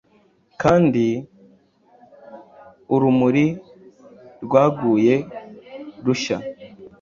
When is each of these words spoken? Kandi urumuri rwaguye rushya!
Kandi 0.61 1.05
urumuri 2.93 3.45
rwaguye 4.43 5.15
rushya! 6.05 6.37